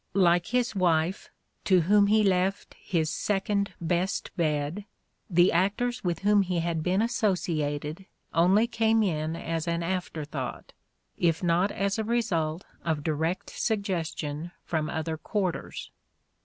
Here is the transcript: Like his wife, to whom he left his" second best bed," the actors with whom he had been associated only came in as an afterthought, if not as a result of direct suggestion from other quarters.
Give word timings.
Like 0.15 0.47
his 0.47 0.75
wife, 0.75 1.29
to 1.65 1.81
whom 1.81 2.07
he 2.07 2.23
left 2.23 2.73
his" 2.73 3.07
second 3.27 3.75
best 3.79 4.35
bed," 4.35 4.85
the 5.29 5.51
actors 5.51 6.03
with 6.03 6.21
whom 6.21 6.41
he 6.41 6.57
had 6.59 6.81
been 6.81 7.03
associated 7.03 8.07
only 8.33 8.65
came 8.65 9.03
in 9.03 9.35
as 9.35 9.67
an 9.67 9.83
afterthought, 9.83 10.73
if 11.19 11.43
not 11.43 11.71
as 11.71 11.99
a 11.99 12.03
result 12.03 12.65
of 12.83 13.03
direct 13.03 13.51
suggestion 13.51 14.51
from 14.63 14.89
other 14.89 15.17
quarters. 15.17 15.91